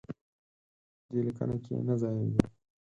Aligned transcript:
دې 1.09 1.19
لیکنه 1.27 1.55
کې 1.63 1.73
نه 1.87 1.95
ځایېږي. 2.01 2.43